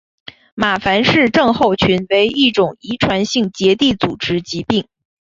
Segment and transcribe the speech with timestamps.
[0.55, 4.87] 马凡氏症候群为一种遗传性结缔组织疾病。